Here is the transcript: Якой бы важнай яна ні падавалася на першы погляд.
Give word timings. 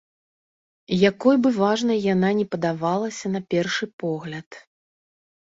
Якой 1.11 1.35
бы 1.43 1.51
важнай 1.57 1.99
яна 2.13 2.29
ні 2.39 2.45
падавалася 2.57 3.25
на 3.35 3.43
першы 3.53 3.85
погляд. 4.07 4.49